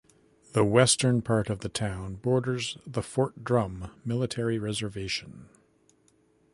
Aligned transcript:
The 0.53 0.63
western 0.65 1.21
part 1.21 1.47
of 1.51 1.59
the 1.59 1.69
town 1.69 2.15
borders 2.15 2.75
the 2.87 3.03
Fort 3.03 3.43
Drum 3.43 3.91
Military 4.03 4.57
Reservation. 4.57 5.47